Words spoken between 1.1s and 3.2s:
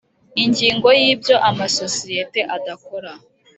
ibyo amasosiyete adakora